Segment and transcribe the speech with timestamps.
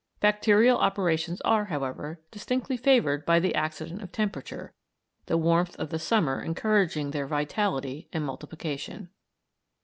[0.19, 4.73] Bacterial operations are, however, distinctly favoured by the accident of temperature,
[5.27, 9.09] the warmth of the summer encouraging their vitality and multiplication.